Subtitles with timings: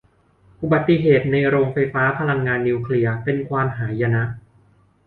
[0.61, 4.23] อุบัติเหตุในโรงไฟฟ้าพลังงานนิวเคลียร์เป็นความหายนะ